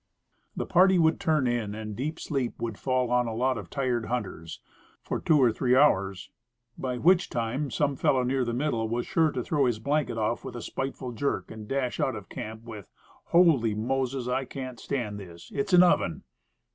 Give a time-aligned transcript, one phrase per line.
[0.55, 4.05] The party would turn in, and deep sleep would fall on a lot of tired
[4.07, 4.59] hunters
[5.03, 6.31] for two or three hours.
[6.75, 10.43] By which time some fellow near the middle was sure to throw his blanket off
[10.43, 12.89] with a spiteful jerk, and dash out of camp with,
[13.25, 14.27] "Holy Moses!
[14.27, 16.23] I can't stand this; it's an oven."